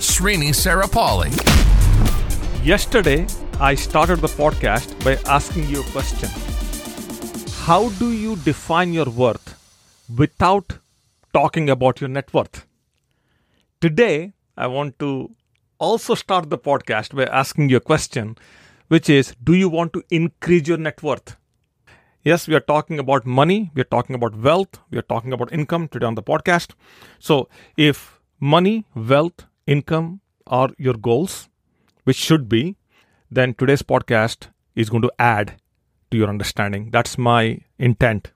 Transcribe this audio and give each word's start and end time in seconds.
Srini 0.00 0.48
Sarapalli. 0.54 1.30
Yesterday, 2.64 3.26
I 3.60 3.74
started 3.74 4.20
the 4.20 4.28
podcast 4.28 4.92
by 5.04 5.18
asking 5.30 5.68
you 5.68 5.80
a 5.80 5.90
question 5.92 6.30
How 7.66 7.90
do 7.98 8.10
you 8.10 8.36
define 8.36 8.94
your 8.94 9.10
worth 9.10 9.50
without 10.16 10.78
talking 11.34 11.68
about 11.68 12.00
your 12.00 12.08
net 12.08 12.32
worth? 12.32 12.64
Today, 13.82 14.32
I 14.56 14.68
want 14.68 14.98
to 15.00 15.32
also 15.78 16.14
start 16.14 16.48
the 16.48 16.56
podcast 16.56 17.14
by 17.14 17.24
asking 17.24 17.68
you 17.68 17.76
a 17.76 17.86
question, 17.92 18.38
which 18.88 19.10
is 19.10 19.34
Do 19.44 19.52
you 19.52 19.68
want 19.68 19.92
to 19.92 20.02
increase 20.08 20.66
your 20.66 20.78
net 20.78 21.02
worth? 21.02 21.36
Yes, 22.22 22.48
we 22.48 22.54
are 22.54 22.66
talking 22.74 22.98
about 22.98 23.26
money, 23.26 23.70
we 23.74 23.82
are 23.82 23.92
talking 23.96 24.16
about 24.16 24.34
wealth, 24.34 24.78
we 24.90 24.96
are 24.96 25.08
talking 25.12 25.34
about 25.34 25.52
income 25.52 25.88
today 25.88 26.06
on 26.06 26.14
the 26.14 26.22
podcast. 26.22 26.72
So, 27.18 27.50
if 27.76 28.18
money, 28.40 28.86
wealth, 28.94 29.44
income 29.70 30.20
or 30.46 30.70
your 30.76 30.94
goals, 30.94 31.48
which 32.04 32.16
should 32.16 32.48
be, 32.48 32.76
then 33.30 33.54
today's 33.54 33.82
podcast 33.82 34.48
is 34.74 34.90
going 34.90 35.02
to 35.02 35.12
add 35.18 35.54
to 36.10 36.16
your 36.16 36.28
understanding. 36.28 36.90
That's 36.90 37.16
my 37.16 37.60
intent. 37.78 38.32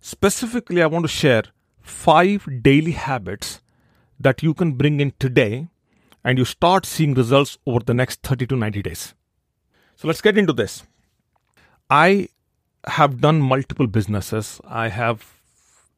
Specifically, 0.00 0.82
I 0.82 0.86
want 0.86 1.04
to 1.04 1.08
share 1.08 1.42
five 1.80 2.46
daily 2.62 2.92
habits 2.92 3.60
that 4.20 4.42
you 4.42 4.54
can 4.54 4.72
bring 4.72 5.00
in 5.00 5.12
today 5.18 5.68
and 6.24 6.38
you 6.38 6.44
start 6.44 6.86
seeing 6.86 7.14
results 7.14 7.58
over 7.66 7.80
the 7.80 7.94
next 7.94 8.22
30 8.22 8.46
to 8.46 8.56
90 8.56 8.82
days. 8.82 9.14
So 9.96 10.06
let's 10.06 10.20
get 10.20 10.38
into 10.38 10.52
this. 10.52 10.84
I 11.90 12.28
have 12.86 13.20
done 13.20 13.40
multiple 13.40 13.86
businesses. 13.86 14.60
I 14.64 14.88
have 14.88 15.41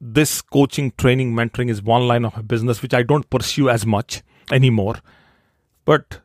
this 0.06 0.42
coaching, 0.42 0.92
training, 0.98 1.32
mentoring 1.32 1.70
is 1.70 1.82
one 1.82 2.06
line 2.06 2.26
of 2.26 2.46
business 2.46 2.82
which 2.82 2.92
I 2.92 3.02
don't 3.02 3.28
pursue 3.30 3.70
as 3.70 3.86
much 3.86 4.22
anymore. 4.52 4.96
But 5.86 6.20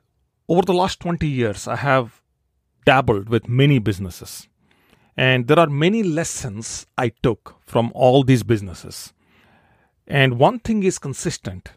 over 0.50 0.64
the 0.64 0.74
last 0.74 1.00
20 1.00 1.26
years, 1.26 1.66
I 1.66 1.78
have 1.78 2.22
dabbled 2.86 3.30
with 3.30 3.48
many 3.48 3.80
businesses. 3.80 4.50
And 5.16 5.48
there 5.48 5.60
are 5.60 5.68
many 5.68 6.04
lessons 6.04 6.88
I 6.98 7.10
took 7.10 7.56
from 7.66 7.92
all 7.96 8.24
these 8.24 8.44
businesses. 8.44 9.14
And 10.06 10.40
one 10.40 10.60
thing 10.60 10.84
is 10.84 11.00
consistent. 11.00 11.72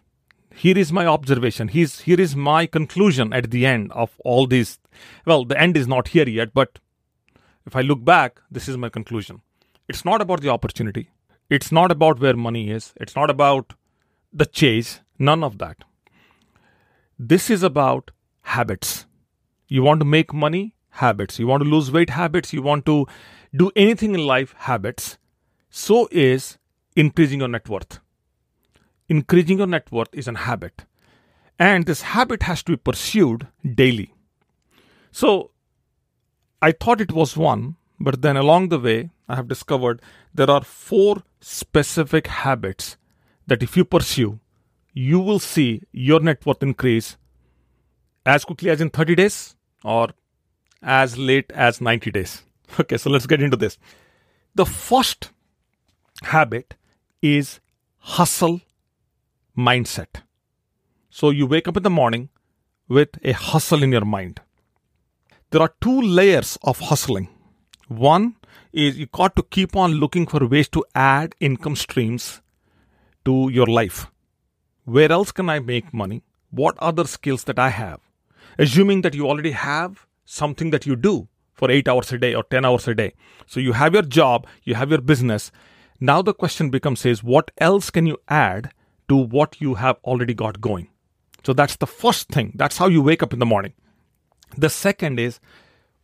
Here 0.55 0.77
is 0.77 0.93
my 0.93 1.07
observation. 1.07 1.69
Here's, 1.69 2.01
here 2.01 2.21
is 2.21 2.35
my 2.35 2.67
conclusion 2.67 3.33
at 3.33 3.53
the 3.53 3.65
end 3.65 3.93
of 3.93 4.11
all 4.25 4.47
these. 4.49 4.81
Well, 5.25 5.45
the 5.45 5.61
end 5.61 5.77
is 5.77 5.87
not 5.87 6.09
here 6.09 6.29
yet, 6.29 6.53
but 6.53 6.81
if 7.65 7.77
I 7.77 7.83
look 7.83 8.05
back, 8.05 8.41
this 8.51 8.69
is 8.69 8.77
my 8.77 8.89
conclusion. 8.89 9.43
It's 9.89 10.05
not 10.05 10.21
about 10.21 10.41
the 10.41 10.49
opportunity. 10.49 11.11
It's 11.55 11.71
not 11.71 11.93
about 11.93 12.19
where 12.19 12.35
money 12.35 12.71
is. 12.71 12.95
It's 12.97 13.15
not 13.15 13.29
about 13.29 13.75
the 14.33 14.47
chase. 14.47 15.01
None 15.19 15.45
of 15.45 15.59
that. 15.59 15.85
This 17.19 17.51
is 17.51 17.63
about 17.63 18.11
habits. 18.53 19.05
You 19.69 19.83
want 19.83 20.01
to 20.01 20.07
make 20.07 20.33
money? 20.33 20.75
Habits. 21.03 21.39
You 21.39 21.47
want 21.47 21.63
to 21.63 21.69
lose 21.69 21.93
weight? 21.93 22.09
Habits. 22.09 22.55
You 22.55 22.63
want 22.63 22.87
to 22.87 23.05
do 23.55 23.71
anything 23.77 24.15
in 24.15 24.25
life? 24.25 24.55
Habits. 24.61 25.19
So 25.69 26.09
is 26.11 26.57
increasing 26.97 27.41
your 27.41 27.49
net 27.49 27.69
worth. 27.69 28.01
Increasing 29.11 29.59
your 29.59 29.67
net 29.67 29.93
worth 29.93 30.15
is 30.15 30.29
a 30.29 30.35
habit. 30.35 30.87
And 31.59 31.85
this 31.85 32.01
habit 32.01 32.45
has 32.45 32.63
to 32.63 32.73
be 32.73 32.77
pursued 32.79 33.47
daily. 33.75 34.15
So 35.11 35.51
I 36.63 36.73
thought 36.73 37.03
it 37.03 37.13
was 37.13 37.37
one, 37.37 37.77
but 38.03 38.21
then 38.21 38.37
along 38.37 38.69
the 38.69 38.81
way, 38.81 39.11
I 39.29 39.37
have 39.37 39.47
discovered 39.47 40.03
there 40.35 40.51
are 40.51 40.63
four 40.63 41.23
specific 41.41 42.27
habits 42.27 42.97
that 43.47 43.63
if 43.63 43.77
you 43.77 43.85
pursue, 43.85 44.41
you 44.93 45.21
will 45.21 45.39
see 45.39 45.83
your 45.93 46.19
net 46.19 46.45
worth 46.45 46.65
increase 46.65 47.17
as 48.27 48.45
quickly 48.45 48.71
as 48.71 48.81
in 48.81 48.91
30 48.91 49.15
days 49.15 49.55
or 49.85 50.09
as 50.83 51.17
late 51.17 51.53
as 51.53 51.81
90 51.81 52.11
days. 52.11 52.43
Okay, 52.81 52.97
so 52.97 53.11
let's 53.11 53.27
get 53.27 53.43
into 53.43 53.57
this. 53.57 53.77
The 54.55 54.65
first 54.65 55.31
habit 56.23 56.75
is 57.21 57.61
hustle 57.99 58.63
mindset. 59.57 60.23
So 61.11 61.29
you 61.29 61.47
wake 61.47 61.69
up 61.69 61.77
in 61.77 61.83
the 61.83 61.91
morning 61.91 62.31
with 62.89 63.11
a 63.23 63.33
hustle 63.33 63.83
in 63.83 63.93
your 63.93 64.07
mind. 64.07 64.41
There 65.51 65.61
are 65.61 65.75
two 65.83 66.01
layers 66.01 66.59
of 66.63 66.81
hustling. 66.81 67.29
One 67.97 68.37
is 68.73 68.99
you 68.99 69.07
got 69.07 69.37
to 69.37 69.43
keep 69.43 69.77
on 69.77 69.93
looking 69.93 70.27
for 70.27 70.47
ways 70.47 70.69
to 70.71 70.85
add 70.95 71.35
income 71.41 71.77
streams 71.77 72.41
to 73.25 73.51
your 73.51 73.67
life. 73.67 74.07
Where 74.85 75.13
else 75.13 75.31
can 75.31 75.51
I 75.51 75.59
make 75.59 75.93
money? 75.93 76.23
What 76.51 76.79
other 76.79 77.05
skills 77.05 77.45
that 77.45 77.59
I 77.59 77.69
have? 77.69 78.01
Assuming 78.59 79.03
that 79.03 79.15
you 79.15 79.29
already 79.29 79.53
have 79.53 80.07
something 80.25 80.71
that 80.71 80.87
you 80.87 80.97
do 80.97 81.29
for 81.53 81.71
8 81.71 81.87
hours 81.87 82.13
a 82.13 82.19
day 82.19 82.35
or 82.35 82.45
10 82.45 82.65
hours 82.65 82.89
a 82.89 82.95
day. 82.95 83.13
So 83.47 83.61
you 83.61 83.73
have 83.73 83.93
your 83.93 84.03
job, 84.03 84.47
you 84.65 84.75
have 84.75 84.91
your 84.91 85.01
business. 85.01 85.53
Now 86.01 86.23
the 86.23 86.35
question 86.35 86.71
becomes 86.71 87.05
is 87.07 87.23
what 87.23 87.51
else 87.59 87.91
can 87.91 88.07
you 88.07 88.19
add 88.29 88.73
to 89.09 89.17
what 89.17 89.61
you 89.61 89.75
have 89.75 89.99
already 90.05 90.35
got 90.35 90.61
going? 90.61 90.89
So 91.45 91.53
that's 91.53 91.77
the 91.77 91.87
first 91.87 92.29
thing. 92.29 92.53
That's 92.55 92.79
how 92.79 92.89
you 92.89 93.03
wake 93.03 93.23
up 93.23 93.33
in 93.33 93.39
the 93.39 93.47
morning. 93.47 93.75
The 94.57 94.71
second 94.71 95.21
is 95.21 95.41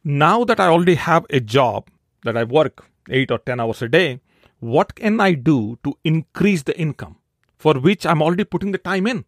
now 0.09 0.43
that 0.43 0.59
I 0.59 0.69
already 0.69 0.95
have 0.95 1.27
a 1.29 1.39
job 1.39 1.91
that 2.25 2.35
I 2.35 2.45
work 2.45 2.87
8 3.11 3.31
or 3.31 3.39
10 3.41 3.61
hours 3.61 3.83
a 3.83 3.89
day, 3.89 4.21
what 4.59 4.95
can 4.95 5.21
I 5.21 5.35
do 5.35 5.79
to 5.85 5.99
increase 6.03 6.63
the 6.63 6.79
income 6.79 7.17
for 7.59 7.75
which 7.75 8.07
I'm 8.07 8.23
already 8.23 8.45
putting 8.45 8.73
the 8.73 8.79
time 8.79 9.07
in? 9.07 9.27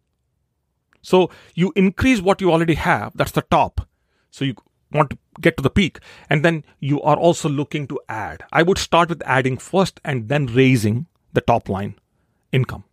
So 1.03 1.29
you 1.53 1.71
increase 1.75 2.19
what 2.19 2.41
you 2.41 2.51
already 2.51 2.73
have, 2.73 3.11
that's 3.15 3.31
the 3.31 3.43
top. 3.43 3.87
So 4.31 4.43
you 4.43 4.55
want 4.91 5.11
to 5.11 5.17
get 5.39 5.55
to 5.57 5.63
the 5.63 5.69
peak. 5.69 5.99
And 6.31 6.43
then 6.43 6.63
you 6.79 6.99
are 7.03 7.15
also 7.15 7.47
looking 7.47 7.85
to 7.87 7.99
add. 8.09 8.43
I 8.51 8.63
would 8.63 8.79
start 8.79 9.09
with 9.09 9.21
adding 9.23 9.57
first 9.57 9.99
and 10.03 10.29
then 10.29 10.47
raising 10.47 11.05
the 11.31 11.41
top 11.41 11.69
line 11.69 11.93
income. 12.51 12.85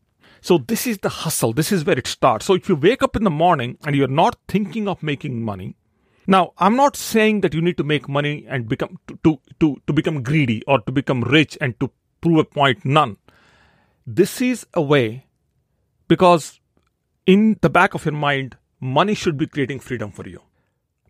So 0.42 0.58
this 0.58 0.86
is 0.86 0.98
the 0.98 1.08
hustle. 1.08 1.54
This 1.54 1.72
is 1.72 1.86
where 1.86 1.98
it 1.98 2.06
starts. 2.06 2.44
So 2.44 2.54
if 2.54 2.68
you 2.68 2.76
wake 2.76 3.02
up 3.02 3.16
in 3.16 3.24
the 3.24 3.30
morning 3.30 3.78
and 3.86 3.96
you're 3.96 4.08
not 4.08 4.36
thinking 4.46 4.88
of 4.88 5.02
making 5.02 5.42
money, 5.42 5.76
now, 6.30 6.52
I'm 6.58 6.76
not 6.76 6.94
saying 6.94 7.40
that 7.40 7.54
you 7.54 7.62
need 7.62 7.78
to 7.78 7.84
make 7.84 8.06
money 8.06 8.44
and 8.46 8.68
become 8.68 8.98
to, 9.06 9.18
to, 9.24 9.40
to, 9.60 9.80
to 9.86 9.92
become 9.94 10.22
greedy 10.22 10.62
or 10.66 10.78
to 10.82 10.92
become 10.92 11.22
rich 11.22 11.56
and 11.58 11.80
to 11.80 11.90
prove 12.20 12.38
a 12.40 12.44
point. 12.44 12.84
None. 12.84 13.16
This 14.06 14.42
is 14.42 14.66
a 14.74 14.82
way 14.82 15.24
because 16.06 16.60
in 17.24 17.56
the 17.62 17.70
back 17.70 17.94
of 17.94 18.04
your 18.04 18.12
mind, 18.12 18.58
money 18.78 19.14
should 19.14 19.38
be 19.38 19.46
creating 19.46 19.80
freedom 19.80 20.12
for 20.12 20.28
you. 20.28 20.42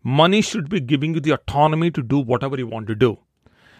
Money 0.03 0.41
should 0.41 0.69
be 0.69 0.79
giving 0.79 1.13
you 1.13 1.19
the 1.19 1.31
autonomy 1.31 1.91
to 1.91 2.01
do 2.01 2.17
whatever 2.19 2.55
you 2.57 2.67
want 2.67 2.87
to 2.87 2.95
do. 2.95 3.19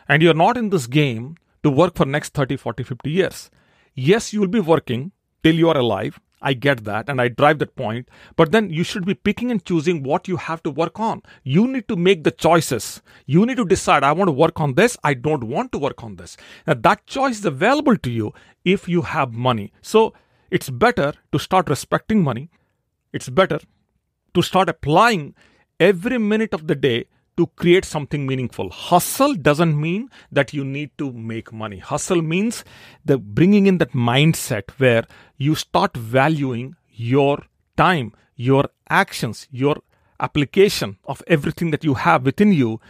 And 0.10 0.22
you're 0.22 0.34
not 0.34 0.58
in 0.58 0.72
this 0.72 0.88
game 0.88 1.38
to 1.64 1.70
work 1.70 1.96
for 1.96 2.06
next 2.06 2.34
30, 2.34 2.58
40, 2.58 2.84
50 2.84 3.10
years. 3.10 3.50
Yes, 3.96 4.34
you 4.34 4.42
will 4.42 4.50
be 4.50 4.60
working 4.60 5.14
till 5.42 5.56
you 5.56 5.70
are 5.70 5.78
alive 5.78 6.20
I 6.42 6.54
get 6.54 6.86
that 6.86 7.10
and 7.10 7.20
I 7.20 7.28
drive 7.28 7.60
that 7.60 7.76
point. 7.76 8.10
But 8.36 8.52
then 8.52 8.70
you 8.70 8.84
should 8.84 9.06
be 9.06 9.14
picking 9.14 9.52
and 9.52 9.64
choosing 9.64 10.04
what 10.04 10.28
you 10.28 10.38
have 10.38 10.64
to 10.64 10.72
work 10.72 11.00
on. 11.00 11.22
You 11.44 11.68
need 11.68 11.88
to 11.88 11.96
make 11.96 12.24
the 12.24 12.32
choices. 12.32 13.02
You 13.26 13.46
need 13.46 13.58
to 13.58 13.66
decide, 13.66 14.04
I 14.04 14.12
want 14.14 14.30
to 14.30 14.34
work 14.34 14.60
on 14.60 14.76
this. 14.76 14.98
I 15.04 15.14
don't 15.14 15.44
want 15.46 15.72
to 15.74 15.80
work 15.80 16.04
on 16.04 16.16
this. 16.16 16.38
Now, 16.66 16.76
that 16.76 17.06
choice 17.06 17.40
is 17.40 17.46
available 17.46 17.98
to 17.98 18.10
you 18.10 18.34
if 18.64 18.88
you 18.88 19.02
have 19.02 19.34
money. 19.34 19.74
So 19.82 20.14
it's 20.50 20.70
better 20.70 21.14
to 21.32 21.40
start 21.40 21.70
respecting 21.70 22.24
money. 22.24 22.50
It's 23.12 23.30
better 23.30 23.60
to 24.34 24.42
start 24.42 24.70
applying 24.70 25.36
every 25.80 26.18
minute 26.18 26.54
of 26.54 26.68
the 26.68 26.76
day 26.76 27.06
to 27.40 27.48
create 27.56 27.86
something 27.86 28.28
meaningful. 28.28 28.70
Hustle 28.70 29.34
doesn't 29.34 29.80
mean 29.80 30.10
that 30.30 30.54
you 30.54 30.66
need 30.66 30.90
to 30.98 31.14
make 31.14 31.54
money. 31.54 31.78
Hustle 31.78 32.22
means 32.22 32.66
the 33.06 33.18
bringing 33.18 33.66
in 33.66 33.78
that 33.78 33.94
mindset 33.94 34.72
where 34.72 35.06
you 35.38 35.56
start 35.56 35.96
valuing 35.96 36.76
your 36.90 37.46
time, 37.78 38.12
your 38.36 38.66
actions, 38.90 39.48
your 39.52 39.78
application 40.20 40.98
of 41.06 41.24
everything 41.28 41.72
that 41.72 41.86
you 41.86 41.94
have 41.94 42.26
within 42.26 42.52
you 42.52 42.82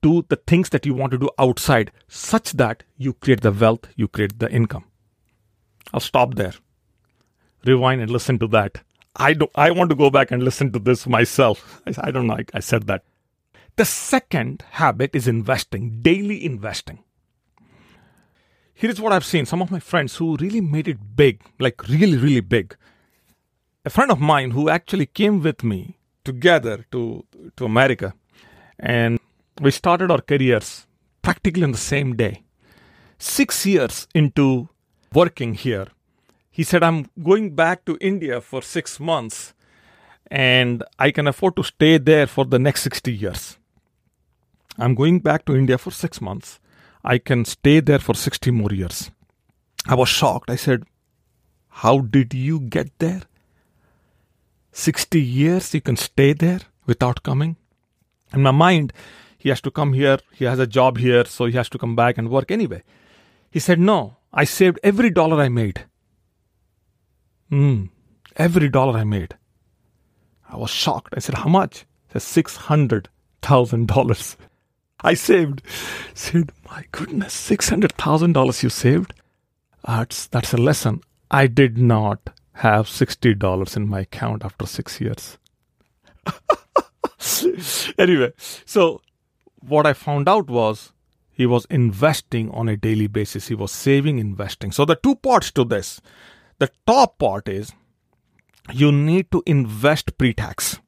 to 0.00 0.24
the 0.30 0.36
things 0.36 0.70
that 0.70 0.86
you 0.86 0.94
want 0.94 1.12
to 1.12 1.18
do 1.18 1.28
outside 1.38 1.92
such 2.08 2.52
that 2.52 2.84
you 2.96 3.12
create 3.12 3.42
the 3.42 3.52
wealth, 3.52 3.88
you 3.94 4.08
create 4.08 4.38
the 4.38 4.50
income. 4.50 4.86
I'll 5.92 6.00
stop 6.00 6.36
there. 6.36 6.54
Rewind 7.66 8.00
and 8.00 8.10
listen 8.10 8.38
to 8.38 8.46
that. 8.48 8.80
I 9.16 9.34
don't. 9.34 9.50
I 9.54 9.70
want 9.72 9.90
to 9.90 9.96
go 9.96 10.08
back 10.08 10.30
and 10.30 10.42
listen 10.42 10.72
to 10.72 10.78
this 10.78 11.06
myself. 11.06 11.82
I, 11.86 11.92
I 12.08 12.10
don't 12.10 12.26
know. 12.26 12.36
I, 12.36 12.44
I 12.54 12.60
said 12.60 12.86
that. 12.86 13.02
The 13.78 13.84
second 13.84 14.64
habit 14.72 15.14
is 15.14 15.28
investing, 15.28 16.02
daily 16.02 16.44
investing. 16.44 17.04
Here 18.74 18.90
is 18.90 19.00
what 19.00 19.12
I've 19.12 19.24
seen. 19.24 19.46
Some 19.46 19.62
of 19.62 19.70
my 19.70 19.78
friends 19.78 20.16
who 20.16 20.36
really 20.36 20.60
made 20.60 20.88
it 20.88 20.98
big, 21.14 21.42
like 21.60 21.86
really, 21.86 22.16
really 22.16 22.40
big. 22.40 22.76
A 23.84 23.90
friend 23.90 24.10
of 24.10 24.18
mine 24.18 24.50
who 24.50 24.68
actually 24.68 25.06
came 25.06 25.40
with 25.44 25.62
me 25.62 25.96
together 26.24 26.86
to 26.90 27.24
to 27.56 27.64
America, 27.64 28.14
and 28.80 29.20
we 29.60 29.70
started 29.70 30.10
our 30.10 30.22
careers 30.22 30.88
practically 31.22 31.62
on 31.62 31.70
the 31.70 31.86
same 31.94 32.16
day. 32.16 32.42
Six 33.16 33.64
years 33.64 34.08
into 34.12 34.68
working 35.12 35.54
here, 35.54 35.86
he 36.50 36.64
said, 36.64 36.82
I'm 36.82 37.06
going 37.22 37.54
back 37.54 37.84
to 37.84 37.96
India 38.00 38.40
for 38.40 38.60
six 38.60 38.98
months 38.98 39.54
and 40.30 40.82
I 40.98 41.10
can 41.12 41.28
afford 41.28 41.54
to 41.56 41.62
stay 41.62 41.98
there 41.98 42.26
for 42.26 42.44
the 42.44 42.58
next 42.58 42.82
60 42.82 43.12
years. 43.12 43.57
I'm 44.78 44.94
going 44.94 45.18
back 45.18 45.44
to 45.46 45.56
India 45.56 45.76
for 45.76 45.90
six 45.90 46.20
months. 46.20 46.60
I 47.04 47.18
can 47.18 47.44
stay 47.44 47.80
there 47.80 47.98
for 47.98 48.14
60 48.14 48.50
more 48.52 48.72
years. 48.72 49.10
I 49.86 49.94
was 49.94 50.08
shocked. 50.08 50.50
I 50.50 50.56
said, 50.56 50.84
How 51.68 51.98
did 52.00 52.32
you 52.34 52.60
get 52.60 52.96
there? 52.98 53.22
60 54.72 55.20
years 55.20 55.74
you 55.74 55.80
can 55.80 55.96
stay 55.96 56.32
there 56.32 56.60
without 56.86 57.24
coming? 57.24 57.56
In 58.32 58.42
my 58.42 58.52
mind, 58.52 58.92
he 59.38 59.48
has 59.48 59.60
to 59.62 59.70
come 59.70 59.92
here, 59.94 60.18
he 60.32 60.44
has 60.44 60.58
a 60.58 60.66
job 60.66 60.98
here, 60.98 61.24
so 61.24 61.46
he 61.46 61.52
has 61.52 61.68
to 61.70 61.78
come 61.78 61.96
back 61.96 62.18
and 62.18 62.28
work 62.28 62.50
anyway. 62.50 62.82
He 63.50 63.58
said, 63.60 63.78
No, 63.80 64.16
I 64.32 64.44
saved 64.44 64.78
every 64.82 65.10
dollar 65.10 65.40
I 65.40 65.48
made. 65.48 65.86
Mm, 67.50 67.88
every 68.36 68.68
dollar 68.68 68.98
I 68.98 69.04
made. 69.04 69.36
I 70.48 70.56
was 70.56 70.70
shocked. 70.70 71.14
I 71.16 71.20
said, 71.20 71.36
How 71.36 71.48
much? 71.48 71.86
He 72.12 72.18
said, 72.18 72.44
$600,000. 72.44 74.36
I 75.00 75.14
saved. 75.14 75.62
Said, 76.14 76.52
My 76.68 76.84
goodness, 76.92 77.34
$600,000 77.48 78.62
you 78.62 78.68
saved? 78.68 79.14
That's, 79.86 80.26
that's 80.26 80.52
a 80.52 80.56
lesson. 80.56 81.02
I 81.30 81.46
did 81.46 81.78
not 81.78 82.30
have 82.54 82.86
$60 82.86 83.76
in 83.76 83.88
my 83.88 84.00
account 84.00 84.44
after 84.44 84.66
six 84.66 85.00
years. 85.00 85.38
anyway, 87.98 88.32
so 88.64 89.00
what 89.60 89.86
I 89.86 89.92
found 89.92 90.28
out 90.28 90.48
was 90.48 90.92
he 91.30 91.46
was 91.46 91.66
investing 91.66 92.50
on 92.50 92.68
a 92.68 92.76
daily 92.76 93.06
basis. 93.06 93.48
He 93.48 93.54
was 93.54 93.70
saving, 93.70 94.18
investing. 94.18 94.72
So 94.72 94.84
the 94.84 94.96
two 94.96 95.14
parts 95.14 95.52
to 95.52 95.64
this. 95.64 96.00
The 96.58 96.70
top 96.86 97.18
part 97.18 97.48
is 97.48 97.72
you 98.72 98.90
need 98.90 99.30
to 99.30 99.42
invest 99.46 100.18
pre-tax. 100.18 100.80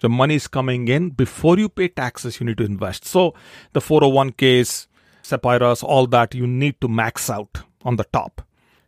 The 0.00 0.08
money 0.08 0.36
is 0.36 0.46
coming 0.46 0.88
in 0.88 1.10
before 1.10 1.58
you 1.58 1.68
pay 1.68 1.88
taxes. 1.88 2.38
You 2.38 2.46
need 2.46 2.58
to 2.58 2.64
invest. 2.64 3.04
So 3.04 3.34
the 3.72 3.80
401ks, 3.80 4.86
SEP 5.22 5.44
IRAs, 5.44 5.82
all 5.82 6.06
that 6.08 6.34
you 6.34 6.46
need 6.46 6.80
to 6.80 6.88
max 6.88 7.28
out 7.28 7.62
on 7.84 7.96
the 7.96 8.04
top. 8.04 8.42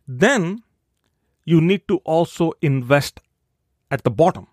Then 0.07 0.63
you 1.45 1.59
need 1.61 1.87
to 1.87 1.97
also 1.97 2.53
invest 2.61 3.19
at 3.89 4.03
the 4.03 4.11
bottom. 4.11 4.47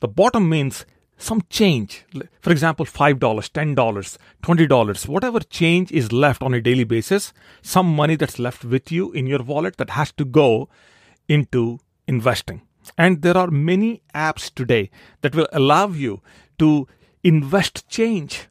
The 0.00 0.08
bottom 0.08 0.48
means 0.48 0.86
some 1.16 1.42
change. 1.50 2.04
For 2.40 2.50
example, 2.50 2.86
$5, 2.86 3.18
$10, 3.18 4.18
$20, 4.42 5.08
whatever 5.08 5.40
change 5.40 5.92
is 5.92 6.12
left 6.12 6.42
on 6.42 6.54
a 6.54 6.60
daily 6.60 6.84
basis, 6.84 7.32
some 7.62 7.94
money 7.94 8.16
that's 8.16 8.38
left 8.38 8.64
with 8.64 8.90
you 8.90 9.12
in 9.12 9.26
your 9.26 9.42
wallet 9.42 9.76
that 9.76 9.90
has 9.90 10.12
to 10.12 10.24
go 10.24 10.68
into 11.28 11.78
investing. 12.06 12.62
And 12.96 13.22
there 13.22 13.36
are 13.36 13.50
many 13.50 14.02
apps 14.14 14.52
today 14.52 14.90
that 15.22 15.34
will 15.34 15.48
allow 15.52 15.88
you 15.88 16.20
to 16.58 16.86
invest 17.22 17.88
change. 17.88 18.48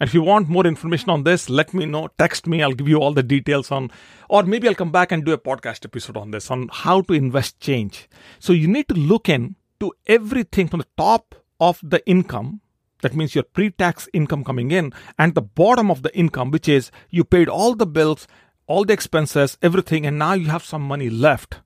And 0.00 0.08
if 0.08 0.14
you 0.14 0.22
want 0.22 0.48
more 0.48 0.66
information 0.66 1.10
on 1.10 1.24
this, 1.24 1.50
let 1.50 1.74
me 1.74 1.84
know. 1.84 2.08
Text 2.18 2.46
me. 2.46 2.62
I'll 2.62 2.72
give 2.72 2.88
you 2.88 2.98
all 2.98 3.12
the 3.12 3.22
details 3.22 3.72
on, 3.72 3.90
or 4.28 4.44
maybe 4.44 4.68
I'll 4.68 4.74
come 4.74 4.92
back 4.92 5.10
and 5.10 5.24
do 5.24 5.32
a 5.32 5.38
podcast 5.38 5.84
episode 5.84 6.16
on 6.16 6.30
this, 6.30 6.50
on 6.50 6.68
how 6.72 7.00
to 7.02 7.14
invest 7.14 7.58
change. 7.58 8.08
So 8.38 8.52
you 8.52 8.68
need 8.68 8.88
to 8.88 8.94
look 8.94 9.28
in 9.28 9.56
to 9.80 9.92
everything 10.06 10.68
from 10.68 10.80
the 10.80 10.86
top 10.96 11.34
of 11.60 11.80
the 11.82 12.06
income 12.06 12.60
that 13.02 13.14
means 13.14 13.34
your 13.34 13.44
pre-tax 13.44 14.08
income 14.12 14.44
coming 14.44 14.70
in 14.70 14.92
and 15.18 15.34
the 15.34 15.42
bottom 15.42 15.90
of 15.90 16.02
the 16.02 16.16
income 16.16 16.50
which 16.50 16.68
is 16.68 16.90
you 17.10 17.24
paid 17.24 17.48
all 17.48 17.74
the 17.74 17.86
bills 17.86 18.26
all 18.66 18.84
the 18.84 18.92
expenses 18.92 19.58
everything 19.62 20.06
and 20.06 20.18
now 20.18 20.32
you 20.32 20.48
have 20.48 20.64
some 20.64 20.82
money 20.82 21.10
left 21.10 21.60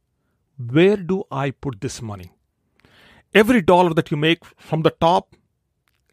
where 0.71 0.97
do 0.97 1.25
i 1.31 1.51
put 1.51 1.81
this 1.81 2.01
money 2.03 2.31
every 3.35 3.63
dollar 3.63 3.95
that 3.95 4.11
you 4.11 4.17
make 4.17 4.45
from 4.57 4.83
the 4.83 4.91
top 4.91 5.35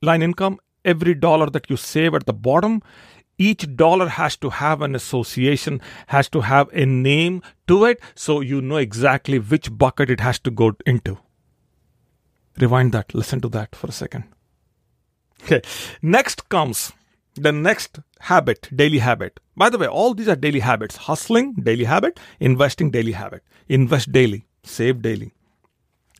line 0.01 0.22
income 0.22 0.60
every 0.86 1.13
dollar 1.13 1.50
that 1.50 1.69
you 1.69 1.78
save 1.78 2.13
at 2.16 2.25
the 2.25 2.34
bottom 2.34 2.81
each 3.38 3.75
dollar 3.75 4.10
has 4.10 4.36
to 4.36 4.50
have 4.50 4.81
an 4.81 4.96
association 4.96 5.81
has 6.07 6.30
to 6.30 6.42
have 6.42 6.69
a 6.74 6.86
name 6.86 7.42
to 7.68 7.86
it 7.86 8.00
so 8.16 8.42
you 8.42 8.62
know 8.62 8.78
exactly 8.78 9.40
which 9.40 9.75
bucket 9.78 10.10
it 10.10 10.19
has 10.19 10.40
to 10.40 10.52
go 10.52 10.74
into 10.86 11.18
Rewind 12.60 12.92
that, 12.92 13.16
listen 13.16 13.40
to 13.42 13.50
that 13.50 13.75
for 13.75 13.88
a 13.88 13.92
second. 13.92 14.25
Okay, 15.44 15.62
next 16.02 16.50
comes 16.50 16.92
the 17.36 17.52
next 17.52 18.00
habit, 18.20 18.70
daily 18.76 19.00
habit. 19.00 19.40
By 19.56 19.70
the 19.70 19.78
way, 19.78 19.88
all 19.88 20.14
these 20.14 20.28
are 20.28 20.36
daily 20.36 20.60
habits 20.60 20.96
hustling, 20.96 21.54
daily 21.54 21.86
habit, 21.86 22.20
investing, 22.40 22.92
daily 22.92 23.14
habit. 23.14 23.44
Invest 23.68 24.12
daily, 24.12 24.46
save 24.64 25.02
daily. 25.02 25.34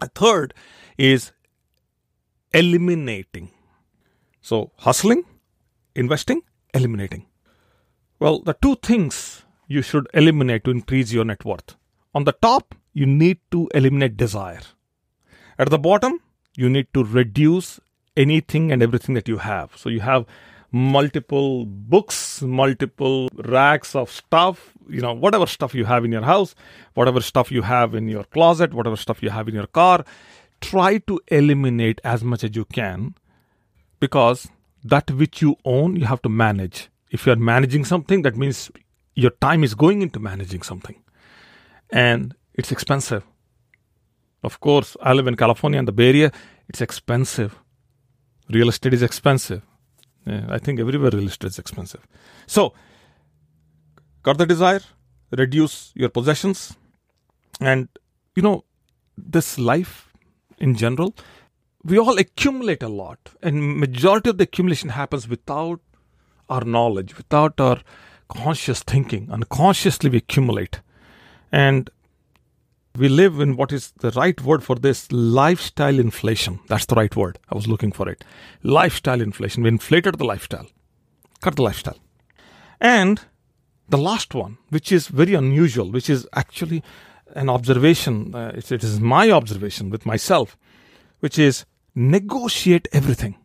A 0.02 0.08
third 0.08 0.54
is 0.98 1.32
eliminating. 2.54 3.52
So, 4.42 4.72
hustling, 4.78 5.24
investing, 5.96 6.42
eliminating. 6.74 7.26
Well, 8.20 8.40
the 8.40 8.54
two 8.54 8.76
things 8.76 9.44
you 9.68 9.82
should 9.82 10.08
eliminate 10.14 10.64
to 10.66 10.72
increase 10.72 11.12
your 11.12 11.26
net 11.26 11.46
worth. 11.46 11.76
On 12.14 12.24
the 12.24 12.32
top, 12.32 12.76
you 12.94 13.06
need 13.06 13.40
to 13.52 13.70
eliminate 13.74 14.18
desire. 14.18 14.62
At 15.58 15.70
the 15.70 15.78
bottom, 15.78 16.20
you 16.56 16.70
need 16.70 16.88
to 16.94 17.04
reduce 17.04 17.80
anything 18.18 18.72
and 18.72 18.82
everything 18.82 19.16
that 19.16 19.28
you 19.28 19.38
have. 19.38 19.78
So 19.78 19.90
you 19.90 20.00
have 20.02 20.26
multiple 20.71 21.66
books, 21.66 22.42
multiple 22.42 23.30
racks 23.36 23.95
of 23.95 24.12
stuff, 24.12 24.74
you 24.88 25.01
know, 25.01 25.13
whatever 25.13 25.45
stuff 25.45 25.74
you 25.74 25.86
have 25.86 26.06
in 26.06 26.12
your 26.12 26.21
house, 26.24 26.56
whatever 26.94 27.21
stuff 27.21 27.51
you 27.51 27.62
have 27.62 27.95
in 27.95 28.07
your 28.07 28.24
closet, 28.24 28.74
whatever 28.74 28.95
stuff 28.95 29.24
you 29.24 29.30
have 29.30 29.48
in 29.48 29.56
your 29.56 29.68
car, 29.68 30.06
try 30.62 30.98
to 31.00 31.19
eliminate 31.27 32.00
as 32.04 32.24
much 32.24 32.44
as 32.44 32.56
you 32.56 32.66
can 32.66 33.15
because 34.00 34.48
that 34.84 35.10
which 35.12 35.41
you 35.41 35.55
own, 35.65 35.96
you 35.96 36.05
have 36.05 36.22
to 36.22 36.29
manage. 36.29 36.89
If 37.12 37.25
you 37.25 37.32
are 37.32 37.38
managing 37.38 37.86
something, 37.86 38.22
that 38.22 38.38
means 38.38 38.72
your 39.15 39.32
time 39.32 39.63
is 39.63 39.74
going 39.74 40.01
into 40.01 40.20
managing 40.20 40.62
something. 40.62 41.01
And 41.89 42.36
it's 42.53 42.72
expensive. 42.72 43.24
Of 44.44 44.60
course, 44.60 44.96
I 45.01 45.13
live 45.13 45.27
in 45.27 45.36
California 45.36 45.79
and 45.79 45.88
the 45.88 45.91
Bay 45.91 46.10
Area. 46.10 46.32
It's 46.70 46.82
expensive. 46.82 47.58
Real 48.50 48.70
estate 48.70 48.94
is 48.94 49.01
expensive. 49.01 49.63
Yeah, 50.26 50.46
I 50.50 50.60
think 50.60 50.80
everywhere 50.80 51.12
real 51.12 51.28
estate 51.28 51.48
is 51.48 51.60
expensive. 51.60 52.06
So, 52.46 52.74
got 54.24 54.38
the 54.38 54.46
desire, 54.46 54.82
reduce 55.32 55.92
your 55.96 56.10
possessions, 56.10 56.76
and 57.60 57.88
you 58.36 58.44
know, 58.44 58.64
this 59.18 59.58
life 59.58 60.14
in 60.58 60.76
general, 60.76 61.16
we 61.84 61.98
all 61.98 62.18
accumulate 62.18 62.84
a 62.84 62.90
lot, 62.90 63.20
and 63.42 63.78
majority 63.80 64.30
of 64.30 64.38
the 64.38 64.44
accumulation 64.44 64.90
happens 64.90 65.28
without 65.28 65.80
our 66.50 66.64
knowledge, 66.64 67.18
without 67.18 67.60
our 67.60 67.82
conscious 68.28 68.84
thinking. 68.84 69.30
Unconsciously, 69.32 70.10
we 70.10 70.18
accumulate, 70.18 70.82
and 71.52 71.90
we 72.98 73.08
live 73.08 73.39
in 73.39 73.55
what 73.55 73.72
is 73.72 73.91
the 74.00 74.12
right 74.12 74.41
word 74.41 74.63
for 74.63 74.75
this 74.75 75.12
lifestyle 75.12 76.00
inflation. 76.00 76.60
That's 76.67 76.86
the 76.86 76.96
right 76.96 77.15
word. 77.15 77.39
I 77.50 77.55
was 77.55 77.67
looking 77.67 77.91
for 77.91 78.10
it. 78.10 78.24
Lifestyle 78.63 79.22
inflation. 79.22 79.63
We 79.63 79.69
inflated 79.69 80.17
the 80.17 80.25
lifestyle, 80.25 80.67
cut 81.41 81.55
the 81.55 81.63
lifestyle. 81.63 81.98
And 82.81 83.22
the 83.89 83.98
last 83.98 84.34
one, 84.34 84.58
which 84.69 84.91
is 84.91 85.08
very 85.08 85.34
unusual, 85.34 85.91
which 85.91 86.10
is 86.10 86.27
actually 86.34 86.84
an 87.36 87.50
observation, 87.50 88.34
uh, 88.34 88.51
it 88.55 88.72
is 88.72 89.00
my 89.00 89.29
observation 89.29 89.89
with 89.89 90.05
myself, 90.05 90.58
which 91.19 91.38
is 91.38 91.65
negotiate 91.96 92.88
everything. 92.91 93.36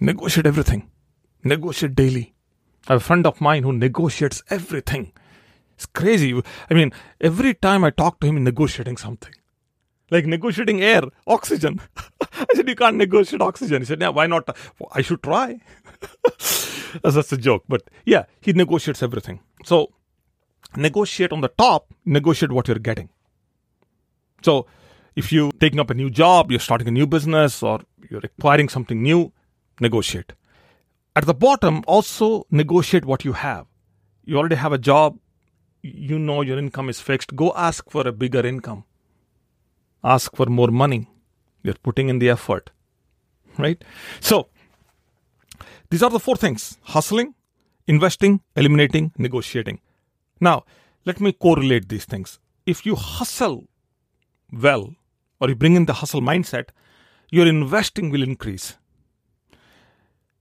Negotiate 0.00 0.46
everything. 0.46 0.90
Negotiate 1.44 1.94
daily. 1.94 2.34
I 2.88 2.92
have 2.94 3.02
a 3.02 3.04
friend 3.04 3.26
of 3.26 3.40
mine 3.40 3.62
who 3.62 3.72
negotiates 3.72 4.42
everything 4.50 5.12
it's 5.76 5.86
crazy. 5.86 6.34
I 6.70 6.74
mean, 6.74 6.92
every 7.20 7.54
time 7.54 7.84
I 7.84 7.90
talk 7.90 8.20
to 8.20 8.26
him 8.26 8.36
in 8.38 8.44
negotiating 8.44 8.96
something, 8.96 9.32
like 10.10 10.24
negotiating 10.26 10.82
air, 10.82 11.02
oxygen. 11.26 11.80
I 12.32 12.46
said, 12.54 12.68
You 12.68 12.74
can't 12.74 12.96
negotiate 12.96 13.42
oxygen. 13.42 13.82
He 13.82 13.86
said, 13.86 14.00
Yeah, 14.00 14.08
why 14.10 14.26
not? 14.26 14.56
I 14.92 15.02
should 15.02 15.22
try. 15.22 15.60
That's 17.02 17.32
a 17.32 17.36
joke. 17.36 17.64
But 17.68 17.82
yeah, 18.06 18.24
he 18.40 18.52
negotiates 18.52 19.02
everything. 19.02 19.40
So, 19.64 19.92
negotiate 20.76 21.32
on 21.32 21.42
the 21.42 21.48
top, 21.48 21.92
negotiate 22.04 22.52
what 22.52 22.68
you're 22.68 22.78
getting. 22.78 23.10
So, 24.42 24.66
If 25.16 25.32
you're 25.32 25.52
taking 25.60 25.80
up 25.80 25.90
a 25.90 25.94
new 25.94 26.10
job, 26.10 26.50
you're 26.50 26.60
starting 26.60 26.88
a 26.88 26.90
new 26.90 27.06
business, 27.06 27.62
or 27.62 27.80
you're 28.10 28.20
acquiring 28.24 28.68
something 28.68 29.02
new, 29.02 29.32
negotiate. 29.80 30.34
At 31.18 31.24
the 31.24 31.34
bottom, 31.34 31.82
also 31.86 32.46
negotiate 32.50 33.06
what 33.06 33.24
you 33.24 33.32
have. 33.32 33.66
You 34.24 34.36
already 34.36 34.56
have 34.56 34.74
a 34.74 34.78
job, 34.78 35.18
you 35.94 36.18
know 36.18 36.42
your 36.42 36.58
income 36.58 36.88
is 36.88 37.00
fixed. 37.00 37.34
Go 37.36 37.52
ask 37.54 37.90
for 37.90 38.06
a 38.06 38.12
bigger 38.12 38.44
income. 38.46 38.84
Ask 40.02 40.36
for 40.36 40.46
more 40.46 40.68
money. 40.68 41.08
You're 41.62 41.74
putting 41.82 42.08
in 42.08 42.18
the 42.18 42.30
effort, 42.30 42.70
right? 43.58 43.82
So, 44.20 44.48
these 45.90 46.02
are 46.02 46.10
the 46.10 46.20
four 46.20 46.36
things 46.36 46.78
hustling, 46.82 47.34
investing, 47.86 48.40
eliminating, 48.54 49.12
negotiating. 49.18 49.80
Now, 50.40 50.64
let 51.04 51.20
me 51.20 51.32
correlate 51.32 51.88
these 51.88 52.04
things. 52.04 52.38
If 52.66 52.84
you 52.84 52.94
hustle 52.96 53.68
well, 54.52 54.94
or 55.40 55.48
you 55.48 55.54
bring 55.54 55.76
in 55.76 55.86
the 55.86 55.94
hustle 55.94 56.20
mindset, 56.20 56.68
your 57.30 57.46
investing 57.46 58.10
will 58.10 58.22
increase. 58.22 58.76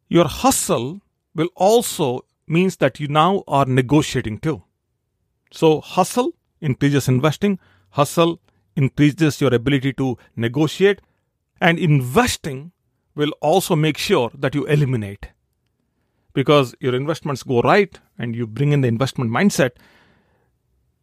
Your 0.08 0.26
hustle 0.26 1.02
will 1.34 1.50
also 1.56 2.22
means 2.48 2.78
that 2.78 3.00
you 3.00 3.08
now 3.08 3.44
are 3.48 3.66
negotiating 3.66 4.40
too. 4.40 4.64
So 5.56 5.80
hustle 5.80 6.34
increases 6.60 7.08
investing, 7.08 7.60
hustle 7.92 8.42
increases 8.76 9.40
your 9.40 9.54
ability 9.54 9.94
to 9.94 10.18
negotiate, 10.36 11.00
and 11.62 11.80
investing 11.80 12.74
will 13.16 13.32
also 13.40 13.76
make 13.76 13.98
sure 13.98 14.30
that 14.38 14.54
you 14.54 14.66
eliminate. 14.66 15.30
Because 16.34 16.76
your 16.82 16.94
investments 16.94 17.44
go 17.44 17.62
right 17.62 17.98
and 18.20 18.36
you 18.36 18.46
bring 18.46 18.74
in 18.74 18.82
the 18.82 18.90
investment 18.90 19.32
mindset, 19.32 19.72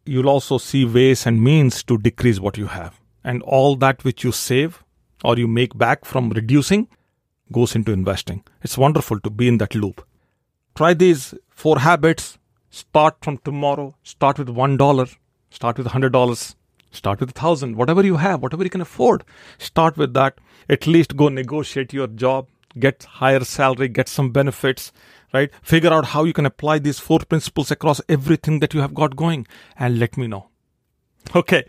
you'll 0.05 0.29
also 0.29 0.59
see 0.59 0.85
ways 0.85 1.25
and 1.25 1.43
means 1.43 1.83
to 1.85 1.97
decrease 1.97 2.39
what 2.39 2.55
you 2.55 2.67
have. 2.67 2.99
And 3.23 3.41
all 3.41 3.75
that 3.77 4.03
which 4.03 4.23
you 4.23 4.31
save 4.31 4.83
or 5.23 5.35
you 5.37 5.47
make 5.47 5.75
back 5.75 6.05
from 6.05 6.29
reducing 6.29 6.87
goes 7.51 7.75
into 7.75 7.91
investing. 7.91 8.43
It's 8.61 8.77
wonderful 8.77 9.19
to 9.21 9.31
be 9.31 9.47
in 9.47 9.57
that 9.57 9.73
loop. 9.73 10.05
Try 10.75 10.93
these 10.93 11.33
four 11.49 11.79
habits. 11.79 12.37
Start 12.73 13.17
from 13.21 13.37
tomorrow. 13.37 13.93
Start 14.01 14.39
with 14.39 14.47
$1. 14.47 15.15
Start 15.51 15.77
with 15.77 15.87
$100. 15.89 16.55
Start 16.89 17.19
with 17.19 17.29
a 17.29 17.33
thousand. 17.33 17.75
Whatever 17.75 18.03
you 18.03 18.17
have, 18.17 18.41
whatever 18.41 18.63
you 18.63 18.71
can 18.71 18.81
afford, 18.81 19.23
start 19.59 19.95
with 19.95 20.15
that. 20.15 20.39
At 20.67 20.87
least 20.87 21.15
go 21.15 21.29
negotiate 21.29 21.93
your 21.93 22.07
job, 22.07 22.47
get 22.79 23.03
higher 23.03 23.43
salary, 23.43 23.89
get 23.89 24.09
some 24.09 24.31
benefits, 24.31 24.91
right? 25.35 25.51
Figure 25.61 25.93
out 25.93 26.05
how 26.05 26.23
you 26.23 26.33
can 26.33 26.47
apply 26.47 26.79
these 26.79 26.97
four 26.97 27.19
principles 27.19 27.69
across 27.69 28.01
everything 28.09 28.59
that 28.61 28.73
you 28.73 28.81
have 28.81 28.95
got 28.95 29.15
going 29.15 29.45
and 29.77 29.99
let 29.99 30.17
me 30.17 30.25
know. 30.25 30.47
Okay, 31.35 31.65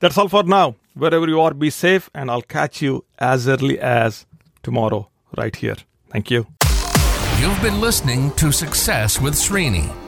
that's 0.00 0.18
all 0.18 0.28
for 0.28 0.42
now. 0.42 0.74
Wherever 0.94 1.28
you 1.28 1.40
are, 1.40 1.54
be 1.54 1.70
safe, 1.70 2.10
and 2.12 2.32
I'll 2.32 2.42
catch 2.42 2.82
you 2.82 3.04
as 3.20 3.46
early 3.46 3.78
as 3.78 4.26
tomorrow 4.64 5.08
right 5.36 5.54
here. 5.54 5.76
Thank 6.10 6.32
you. 6.32 6.48
You've 7.38 7.62
been 7.62 7.80
listening 7.80 8.32
to 8.32 8.50
Success 8.50 9.20
with 9.20 9.34
Srini. 9.34 10.07